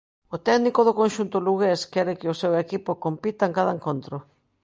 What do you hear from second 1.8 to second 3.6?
quere que o seu equipo compita en